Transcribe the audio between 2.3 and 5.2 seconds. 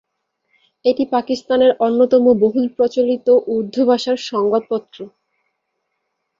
বহুল প্রচারিত উর্দু ভাষার সংবাদপত্র।